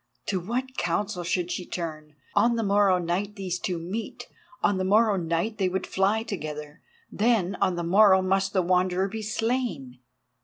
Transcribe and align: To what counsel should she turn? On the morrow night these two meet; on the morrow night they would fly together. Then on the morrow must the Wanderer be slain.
To 0.25 0.39
what 0.39 0.77
counsel 0.77 1.23
should 1.23 1.51
she 1.51 1.63
turn? 1.63 2.15
On 2.33 2.55
the 2.55 2.63
morrow 2.63 2.97
night 2.97 3.35
these 3.35 3.59
two 3.59 3.77
meet; 3.77 4.25
on 4.63 4.79
the 4.79 4.83
morrow 4.83 5.15
night 5.15 5.59
they 5.59 5.69
would 5.69 5.85
fly 5.85 6.23
together. 6.23 6.81
Then 7.11 7.53
on 7.61 7.75
the 7.75 7.83
morrow 7.83 8.23
must 8.23 8.51
the 8.51 8.63
Wanderer 8.63 9.07
be 9.07 9.21
slain. 9.21 9.99